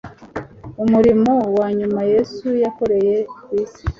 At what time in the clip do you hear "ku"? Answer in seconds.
3.43-3.49